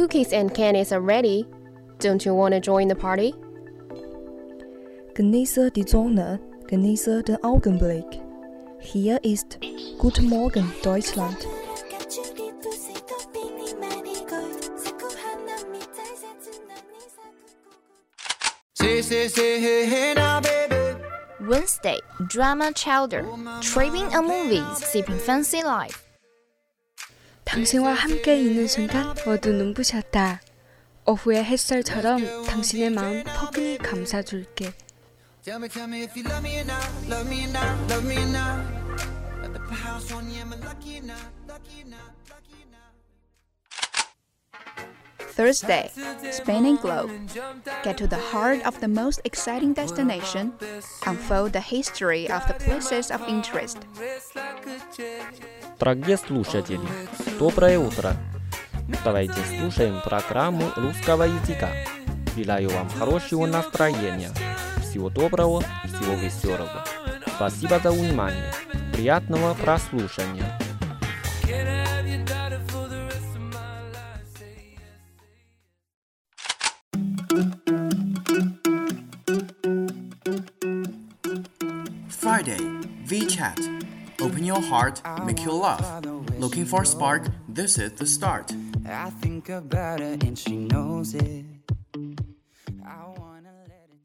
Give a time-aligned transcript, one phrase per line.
[0.00, 1.46] Cookies and candies are ready.
[1.98, 3.34] Don't you want to join the party?
[5.12, 8.06] Genieße die Sonne, genieße den Augenblick.
[8.80, 9.58] Hier ist
[9.98, 11.46] Guten Morgen Deutschland.
[21.40, 23.26] Wednesday, drama chowder.
[23.60, 26.09] Tripping on movies, sipping fancy life.
[27.50, 30.40] 당신과 함께 있는 순간 모두 눈부셨다.
[31.04, 34.72] 오후의 햇살처럼 당신의 마음 포근히 감싸줄게.
[45.40, 45.90] Thursday,
[46.30, 47.10] Spain and Globe.
[47.82, 50.52] Get to the heart of the most exciting destination.
[51.06, 53.78] Unfold the history of the places of interest.
[55.78, 56.86] Дорогие слушатели,
[57.38, 58.12] доброе утро!
[59.02, 61.70] Давайте слушаем программу русского языка.
[62.36, 64.32] Желаю вам хорошего настроения.
[64.82, 66.84] Всего доброго всего веселого.
[67.36, 68.52] Спасибо за внимание.
[68.92, 70.58] Приятного прослушивания.
[84.50, 85.86] Your heart, make you laugh.
[86.38, 87.22] Looking for a spark?
[87.48, 88.52] This is the start.
[88.84, 91.44] I think about her and she knows it.
[92.84, 94.00] I wanna let it.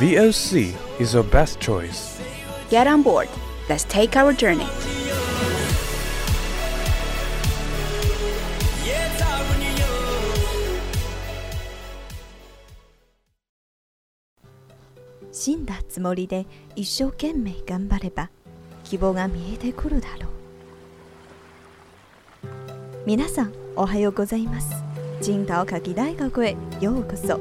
[0.00, 2.18] VOC is your best choice.
[2.70, 3.28] Get on board.
[3.68, 4.91] Let's take our journey.「
[15.44, 18.30] 死んだつもりで一生懸命頑張れば
[18.84, 20.30] 希望が見えてくるだろう」
[23.04, 24.70] 皆さんおはようございます。
[25.20, 27.40] 青島夏季大学へようこそ。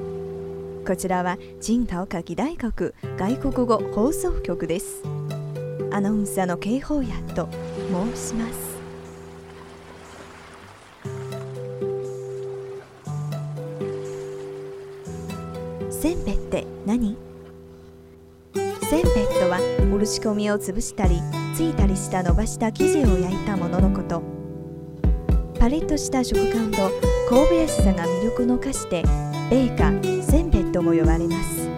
[0.84, 5.03] こちらは青島夏季大学外国語放送局です。
[5.91, 7.47] アナウンサーの警報屋と
[8.16, 8.71] 申します。
[20.12, 21.22] は漆込みを潰したり
[21.56, 24.22] ついたりした伸ばした生地を焼いたもののこと。
[25.58, 26.78] パリッとした食感と
[27.30, 29.04] 香ばしさが魅力の菓子で
[29.50, 29.92] 米菓
[30.24, 31.69] せんべいとも呼ばれます。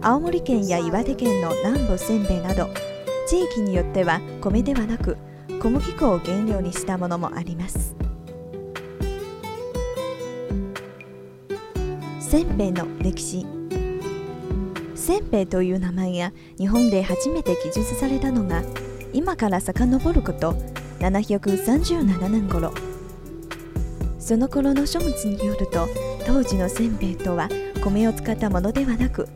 [0.00, 2.68] 青森県や岩手県の南部せんべいなど
[3.28, 5.16] 地域によっては米ではなく
[5.60, 7.94] 小麦粉を原料にしたものもあります。
[12.18, 13.61] せんべいの歴史。
[15.02, 18.62] せんべいという名前が日本で初めて記述されたのが
[19.12, 20.52] 今から遡ること
[21.00, 22.72] 737年頃。
[24.20, 25.88] その頃の書物によると
[26.24, 27.48] 当時のせんべいとは
[27.82, 29.28] 米を使ったものではなく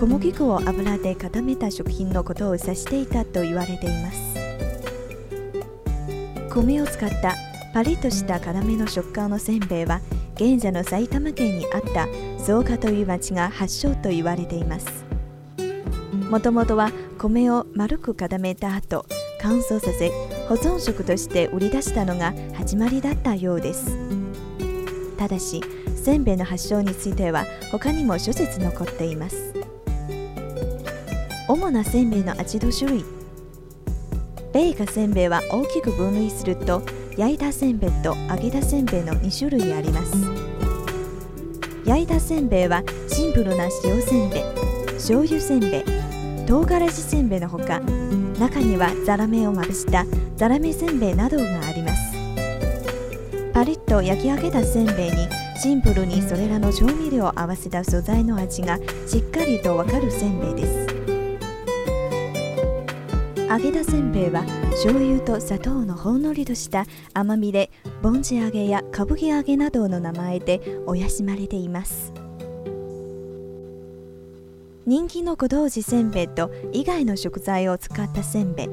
[0.00, 4.18] 小麦粉を油で固めた食品のことを指していたと言われています。
[6.48, 7.36] 米を使った
[7.74, 10.00] パリッとした辛めの食感のせんべいは
[10.44, 15.04] 現在の埼玉県にあった草加という町が発祥と言われています。
[16.28, 19.06] もともとは米を丸く固めた後
[19.40, 20.10] 乾燥させ
[20.48, 23.96] 保存食として売り出したのが始まりだったようです。
[25.16, 25.60] ただし
[25.94, 29.54] せんべいの発祥については他にも諸説残っています。
[31.46, 33.04] 主なせんべいの味の種類。
[34.52, 36.82] 米菓せんべいは大きく分類すると
[37.16, 40.14] 焼いたせんべいと揚げたせんべいの2種類あります。
[41.84, 44.42] 焼いたせんべいはシンプルな塩せんべい
[44.94, 45.84] 醤油せんべい
[46.46, 47.80] 唐辛子せんべいのほか
[48.38, 50.06] 中にはザラメをまぶした
[50.36, 52.12] ザラメせんべいなどがあります。
[53.52, 55.28] パリッと焼き上げたせんべいに
[55.60, 60.91] シンプルにそれらの調味料を合わせた素材の味がしっかりとわかるせんべいです。
[63.52, 67.70] 揚げたせんべいは醤油と砂糖のほんのりとした甘みで
[68.00, 72.14] ぼんじ揚げや歌舞伎揚げなどの名前で親しまれています。
[74.86, 78.68] 人気のご当地せんべいと以外の食材を使ったせんべい。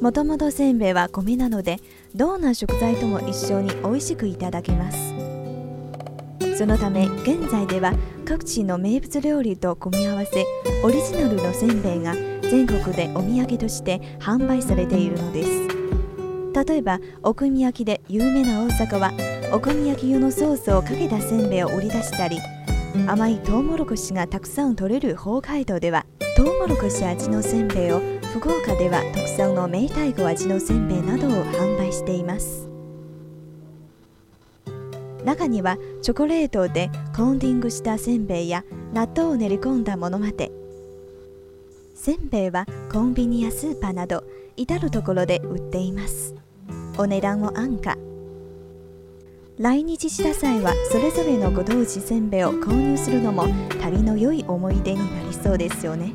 [0.00, 1.80] もともとせんべいは米なので
[2.14, 5.31] どんな食材とも一緒に美味しくいただけます。
[6.56, 7.92] そのため現在では
[8.24, 10.44] 各地の名物料理と組み合わせ
[10.84, 15.72] オリジナルのせんべいが全国でお土産として販売されているのです。
[16.66, 19.12] 例えばお好み焼きで有名な大阪は
[19.52, 22.38] お好み焼き用のソースをかけたせんべいを売り出したり
[23.06, 26.04] 甘いトウモロコシがたくさん取れる北海道では
[26.36, 28.00] トウモロコシ味のせんべいを
[28.34, 32.71] 福岡では特産の明太子味のせんべいなどを販売しています。
[35.24, 40.50] 中にはチョコレートでコーンディングしたせんべいや納豆を練り込んだものまで。
[41.94, 44.24] せんべいはコンビニやスーパーなど
[44.56, 46.34] 至る所で売っています。
[46.98, 47.96] お値段も安価。
[49.58, 53.46] 来日した際はそれぞれのご当地せんべいを購入するのも
[53.80, 56.14] 旅の良い思い出になりそうですよね。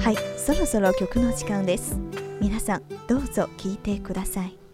[0.00, 1.98] はいそろそろ曲の時間です。
[2.40, 4.67] 皆さんどうぞ聴いてください。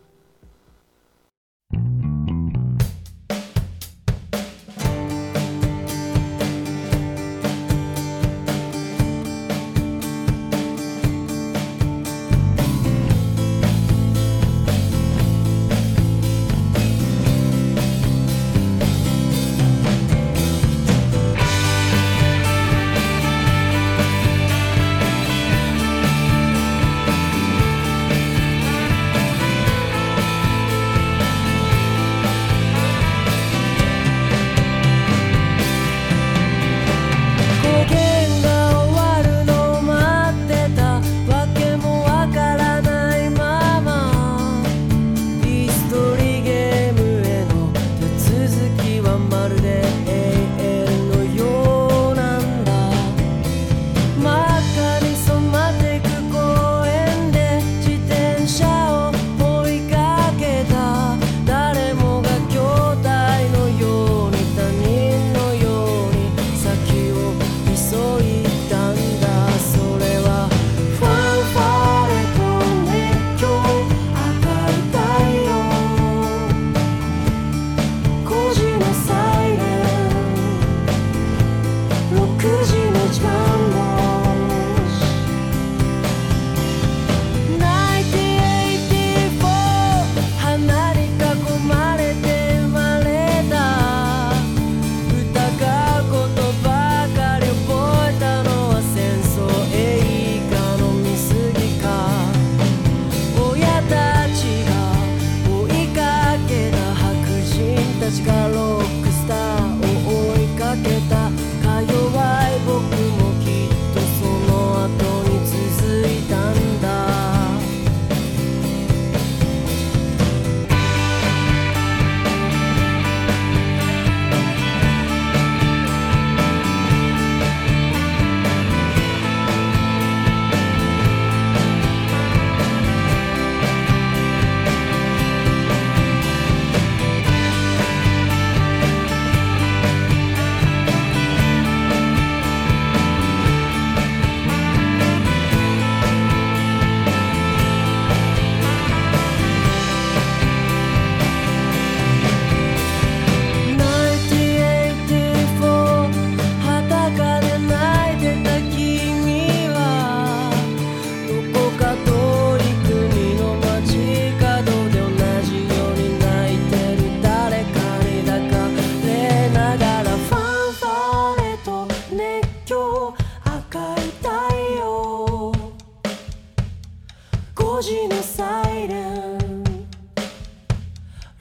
[177.84, 179.62] 時のサイレン。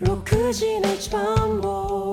[0.01, 2.12] 6時の一番棒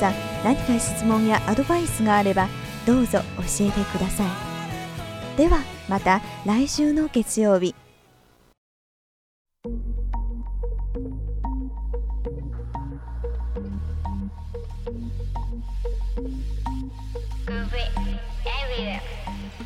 [0.00, 2.48] さん何か質問やアドバイスがあれば
[2.86, 5.58] どうぞ教えてくださいでは
[5.90, 7.74] また来週の月曜日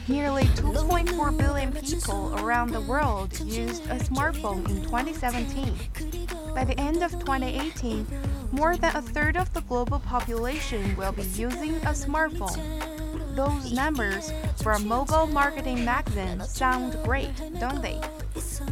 [0.07, 5.73] Nearly 2.4 billion people around the world used a smartphone in 2017.
[6.55, 8.07] By the end of 2018,
[8.55, 12.59] more than a third of the global population will be using a smartphone.
[13.35, 14.33] Those numbers
[14.63, 18.01] from Mobile Marketing Magazine sound great, don't they?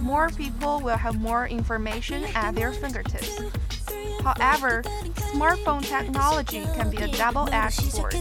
[0.01, 3.41] More people will have more information at their fingertips.
[4.23, 4.83] However,
[5.35, 8.15] smartphone technology can be a double-edged sword.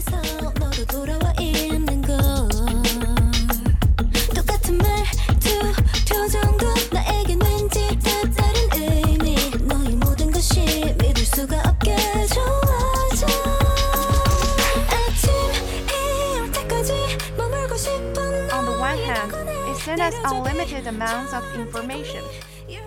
[20.02, 22.24] Us unlimited amounts of information.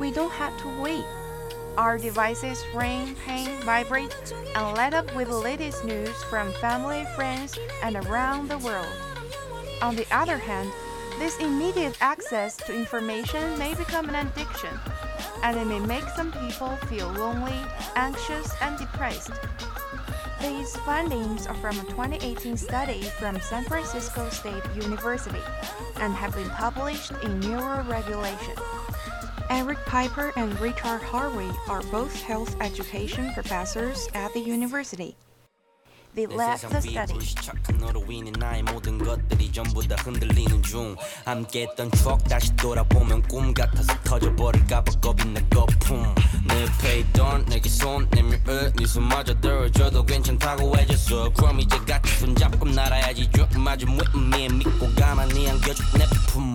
[0.02, 1.06] We don't have to wait.
[1.78, 4.14] Our devices ring, ping, vibrate,
[4.54, 8.92] and light up with the latest news from family, friends, and around the world.
[9.82, 10.70] On the other hand,
[11.18, 14.78] this immediate access to information may become an addiction,
[15.42, 17.60] and it may make some people feel lonely,
[17.96, 19.32] anxious, and depressed.
[20.46, 25.42] These findings are from a 2018 study from San Francisco State University
[25.96, 28.62] and have been published in Neuroregulation.
[29.50, 35.16] Eric Piper and Richard Harvey are both health education professors at the university.
[36.16, 37.14] They led the study.
[37.14, 40.96] 불시착한 너로 인해 나의 모든 것들이 전부 다 흔들리는 중.
[41.26, 46.16] 함께했던 추억 다시 돌아보면 꿈 같아서 터져버릴까봐 겁이 나 거품.
[46.48, 51.34] 내 옆에 있던 내게 손 내밀어 네 손마저 들어줘도 괜찮다고 해줬어.
[51.34, 53.30] 그럼 이제 같이 손잡고 날아야지.
[53.32, 56.55] You're 맞은 with me 믿고 가만히 안겨줄 내품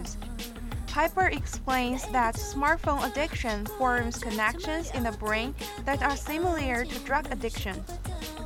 [0.87, 5.55] Piper explains that smartphone addiction forms connections in the brain
[5.85, 7.81] that are similar to drug addiction,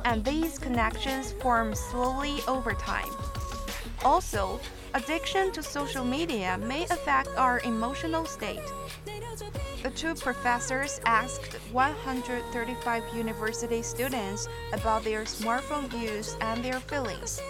[0.04, 3.10] and these connections form slowly over time.
[4.04, 4.60] Also,
[4.94, 8.62] addiction to social media may affect our emotional state.
[9.82, 17.40] The two professors asked 135 university students about their smartphone use and their feelings.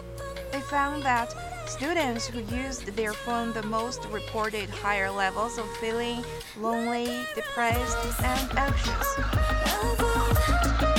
[0.53, 1.35] They found that
[1.69, 6.25] students who used their phone the most reported higher levels of feeling
[6.61, 10.96] lonely, depressed, and anxious.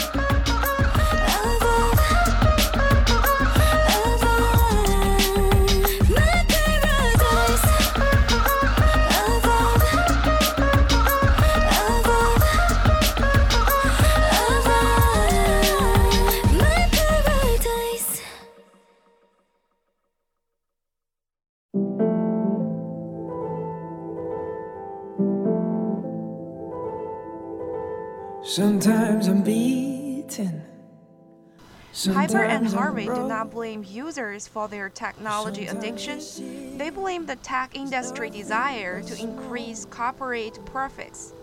[32.13, 36.77] Piper and Harvey do not blame users for their technology addiction.
[36.77, 41.33] They blame the tech industry desire to increase corporate profits.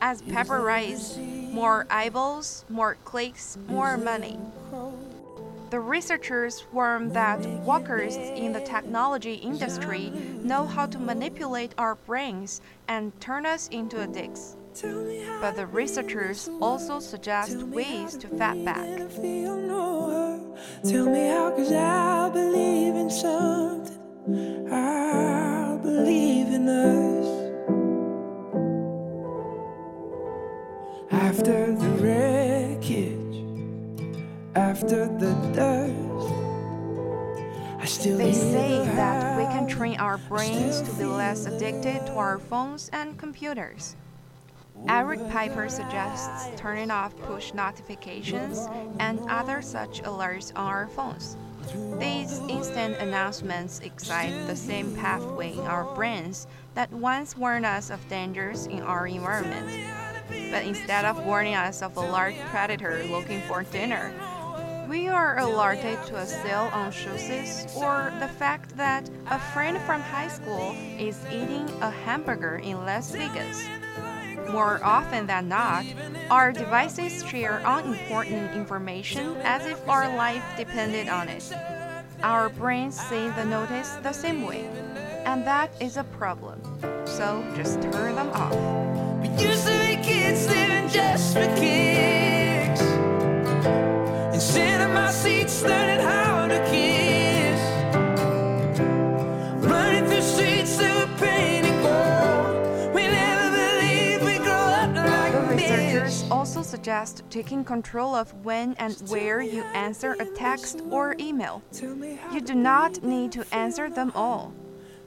[0.00, 4.38] As Peper writes, more eyeballs, more clicks, more money.
[5.70, 10.10] The researchers warn that workers in the technology industry
[10.42, 14.56] know how to manipulate our brains and turn us into addicts.
[15.40, 18.86] But the researchers also suggest ways to fight back.
[20.84, 24.72] Tell me how, cause I believe in something.
[24.72, 27.26] I believe in us.
[31.12, 33.44] After the wreckage,
[34.54, 36.32] after the dust,
[37.78, 42.12] I still They say that we can train our brains to be less addicted to
[42.14, 43.96] our phones and computers.
[44.88, 48.66] Eric Piper suggests turning off push notifications
[48.98, 51.36] and other such alerts on our phones.
[51.98, 58.06] These instant announcements excite the same pathway in our brains that once warned us of
[58.08, 59.68] dangers in our environment.
[60.50, 64.12] But instead of warning us of a large predator looking for dinner,
[64.88, 67.30] we are alerted to a sale on shoes
[67.76, 73.12] or the fact that a friend from high school is eating a hamburger in Las
[73.12, 73.64] Vegas.
[74.52, 75.86] More often than not,
[76.30, 81.50] our devices share unimportant information as if our life depended on it.
[82.22, 84.68] Our brains see the notice the same way,
[85.24, 86.60] and that is a problem.
[87.06, 88.54] So just turn them off.
[89.22, 92.82] We used to be kids living just for kicks.
[94.34, 97.01] In seats learning how to kiss.
[106.82, 111.62] Suggest taking control of when and where you answer a text or email.
[112.32, 114.52] You do not need to answer them all,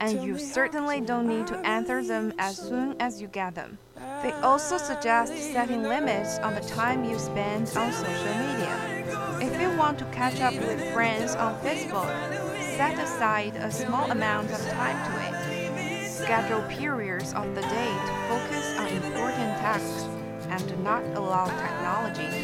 [0.00, 3.76] and you certainly don't need to answer them as soon as you get them.
[4.22, 9.04] They also suggest setting limits on the time you spend on social media.
[9.42, 12.08] If you want to catch up with friends on Facebook,
[12.78, 16.10] set aside a small amount of time to it.
[16.10, 20.15] Schedule periods of the day to focus on important tasks
[20.50, 22.38] and do not allow technology to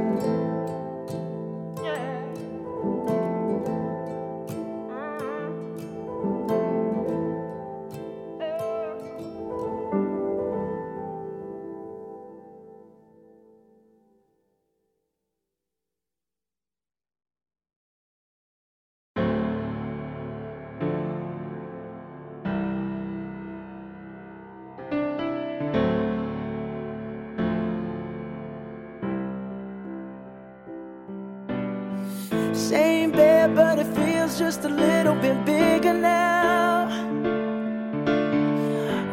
[34.38, 36.88] Just a little bit bigger now.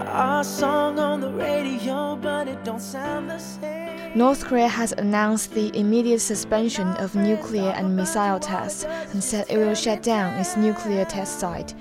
[0.05, 4.17] Our song on the radio, but it don't sound the same.
[4.17, 9.57] North Korea has announced the immediate suspension of nuclear and missile tests and said it
[9.57, 11.73] will shut down its nuclear test site.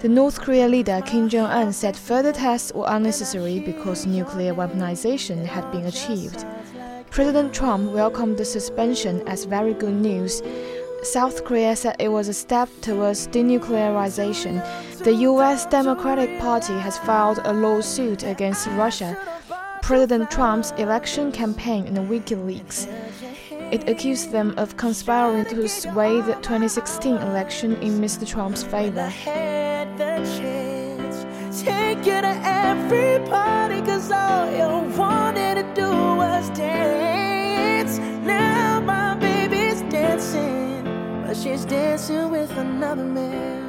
[0.00, 5.44] The North Korea leader Kim Jong un said further tests were unnecessary because nuclear weaponization
[5.44, 6.44] had been achieved.
[7.10, 10.42] President Trump welcomed the suspension as very good news.
[11.02, 14.62] South Korea said it was a step towards denuclearization.
[14.98, 15.64] The U.S.
[15.66, 19.16] Democratic Party has filed a lawsuit against Russia,
[19.82, 22.86] President Trump's election campaign, and WikiLeaks.
[23.72, 28.26] It accused them of conspiring to sway the 2016 election in Mr.
[28.28, 29.10] Trump's favor.
[31.64, 37.09] Take to cause all you wanted to do was dance.
[41.36, 43.68] She's dancing with another man.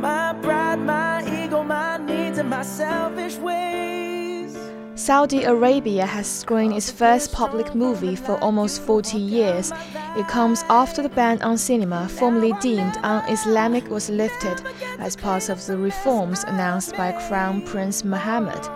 [0.00, 4.56] My pride, my ego, my needs, and my selfish ways.
[4.94, 9.72] Saudi Arabia has screened its first public movie for almost 40 years.
[10.16, 14.62] It comes after the ban on cinema, formerly deemed un-Islamic, was lifted
[15.00, 18.68] as part of the reforms announced by Crown Prince Mohammed.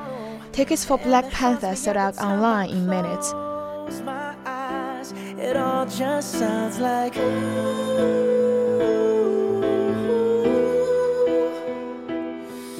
[0.57, 3.35] Tickets for Black Panther sold out online in minutes.
[5.39, 7.13] It all just sounds like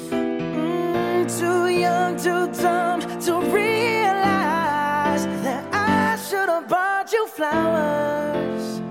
[0.09, 8.81] Mm, too young, too dumb to realize that I should have bought you flowers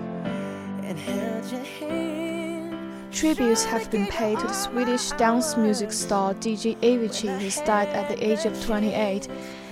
[0.86, 2.25] and held your hand.
[3.16, 8.10] Tributes have been paid to the Swedish dance music star DJ Avicii, who died at
[8.10, 9.26] the age of 28.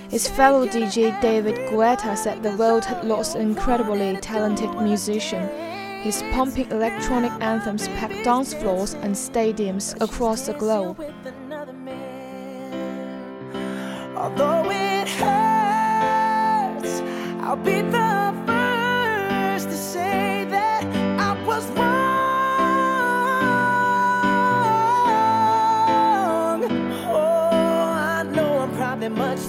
[0.08, 5.46] His fellow DJ David Guetta said the world had lost an incredibly talented musician.
[6.00, 10.98] His pumping electronic anthems packed dance floors and stadiums across the globe.
[14.16, 17.02] Although it hurts,
[17.42, 20.82] I'll be the first to say that
[21.20, 21.68] I was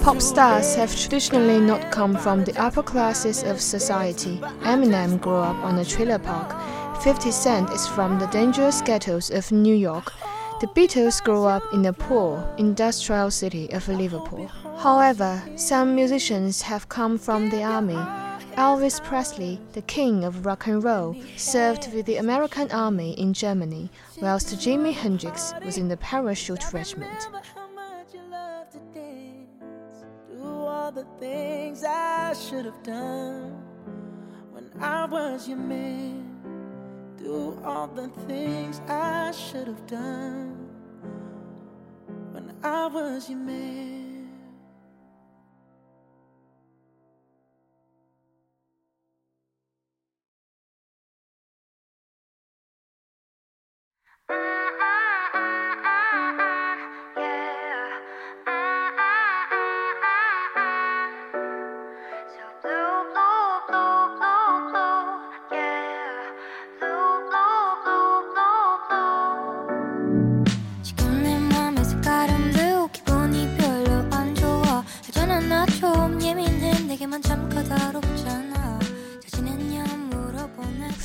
[0.06, 4.38] Pop stars have traditionally not come from the upper classes of society.
[4.62, 6.54] Eminem grew up on a trailer park.
[7.02, 10.12] 50 Cent is from the dangerous ghettos of New York.
[10.60, 14.46] The Beatles grew up in the poor, industrial city of Liverpool.
[14.78, 17.98] However, some musicians have come from the army.
[18.54, 23.90] Elvis Presley, the king of rock and roll, served with the American army in Germany,
[24.22, 27.28] whilst Jimi Hendrix was in the parachute regiment.
[30.96, 33.50] The things I should have done
[34.50, 36.24] when I was your man.
[37.18, 40.56] Do all the things I should have done
[42.32, 43.95] when I was your man.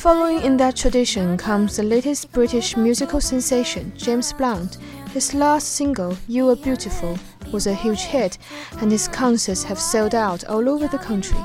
[0.02, 4.80] Following in that tradition comes the latest British musical sensation, James Blunt.
[5.14, 7.20] His last single, You Are Beautiful,
[7.52, 8.40] was a huge hit,
[8.80, 11.38] and his concerts have sold out all over the country.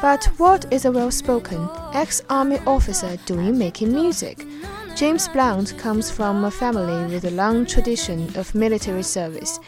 [0.00, 4.46] But what is a well spoken ex army officer doing making music?
[4.94, 9.58] James Blunt comes from a family with a long tradition of military service.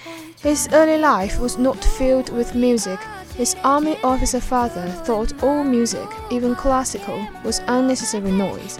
[0.40, 3.00] His early life was not filled with music.
[3.40, 8.76] His army officer father thought all music, even classical, was unnecessary noise.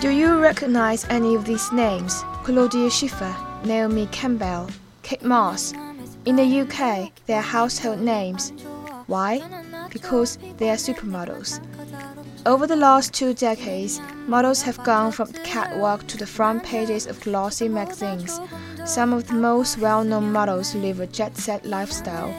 [0.00, 2.24] Do you recognize any of these names?
[2.42, 4.70] Claudia Schiffer, Naomi Campbell,
[5.02, 5.74] Kate Moss.
[6.24, 8.52] In the UK, they are household names.
[9.06, 9.42] Why?
[9.90, 11.60] Because they are supermodels.
[12.46, 17.06] Over the last two decades, models have gone from the catwalk to the front pages
[17.06, 18.40] of glossy magazines.
[18.86, 22.34] Some of the most well known models live a jet set lifestyle.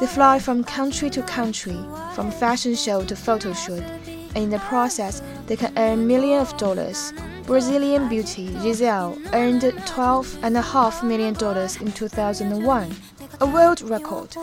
[0.00, 1.78] They fly from country to country,
[2.14, 3.84] from fashion show to photo shoot,
[4.34, 7.14] and in the process, they can earn millions of dollars.
[7.46, 11.34] Brazilian beauty Gisele earned $12.5 million
[11.80, 12.96] in 2001,
[13.40, 14.36] a world record.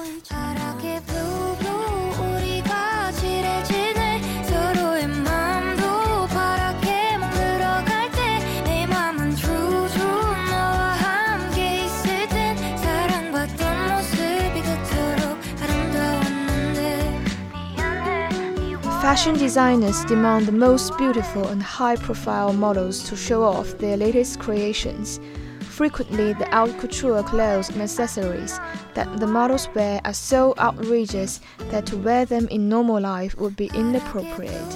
[19.01, 24.41] Fashion designers demand the most beautiful and high profile models to show off their latest
[24.41, 25.21] creations.
[25.61, 28.59] Frequently, the haute couture clothes and accessories
[28.95, 31.39] that the models wear are so outrageous
[31.71, 34.73] that to wear them in normal life would be inappropriate.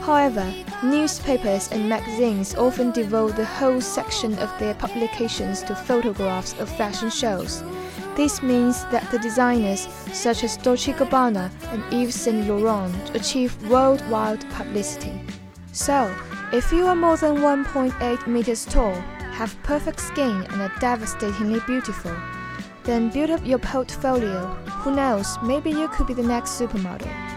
[0.00, 6.68] However, newspapers and magazines often devote the whole section of their publications to photographs of
[6.76, 7.62] fashion shows.
[8.14, 14.44] This means that the designers, such as Dolce Gabbana and Yves Saint Laurent, achieve worldwide
[14.50, 15.18] publicity.
[15.72, 16.14] So,
[16.52, 18.92] if you are more than 1.8 meters tall,
[19.32, 22.14] have perfect skin, and are devastatingly beautiful,
[22.84, 24.46] then build up your portfolio.
[24.82, 27.31] Who knows, maybe you could be the next supermodel.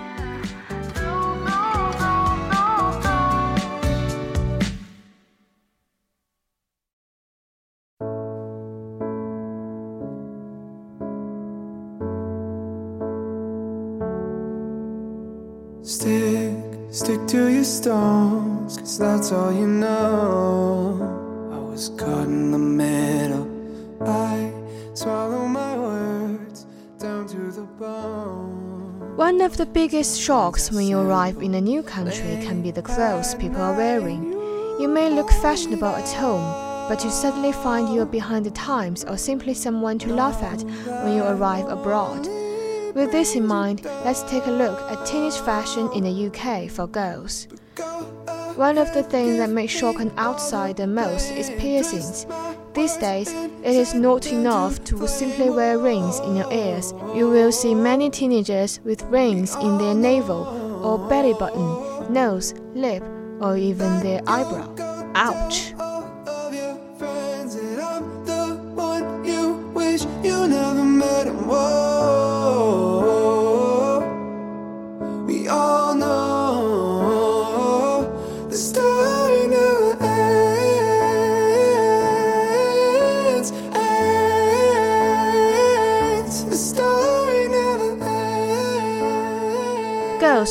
[17.25, 20.99] Stick to your stones, cause that's all you know.
[21.53, 23.47] I was caught in the middle.
[24.01, 24.51] I
[24.93, 26.65] swallow my words
[26.99, 29.17] down to the bone.
[29.17, 32.81] One of the biggest shocks when you arrive in a new country can be the
[32.81, 34.33] clothes people are wearing.
[34.79, 36.45] You may look fashionable at home,
[36.89, 40.61] but you suddenly find you are behind the times or simply someone to laugh at
[41.03, 42.34] when you arrive abroad.
[42.95, 46.87] With this in mind, let's take a look at teenage fashion in the UK for
[46.87, 47.49] girls.
[48.55, 52.25] One of the things that may shock an outsider most is piercings.
[52.73, 56.93] These days, it is not enough to simply wear rings in your ears.
[57.13, 60.47] You will see many teenagers with rings in their navel
[60.81, 63.03] or belly button, nose, lip,
[63.41, 64.73] or even their eyebrow.
[65.15, 65.73] Ouch!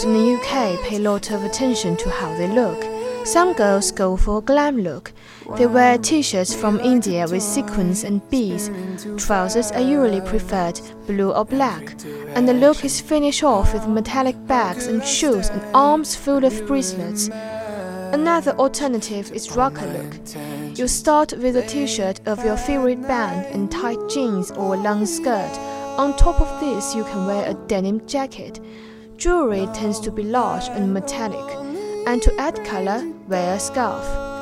[0.04, 2.84] Girls in the UK pay a lot of attention to how they look.
[3.26, 5.12] Some girls go for a glam look.
[5.56, 8.70] They wear t-shirts from India with sequins and beads.
[9.16, 11.96] Trousers are usually preferred, blue or black,
[12.34, 16.66] and the look is finished off with metallic bags and shoes and arms full of
[16.66, 17.28] bracelets.
[18.12, 20.78] Another alternative is rocker look.
[20.78, 25.06] You start with a t-shirt of your favorite band and tight jeans or a long
[25.06, 25.58] skirt.
[25.96, 28.60] On top of this, you can wear a denim jacket.
[29.16, 31.56] Jewelry tends to be large and metallic,
[32.06, 34.33] and to add color, wear a scarf.